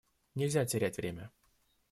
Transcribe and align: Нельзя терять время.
Нельзя 0.33 0.65
терять 0.65 0.97
время. 0.97 1.29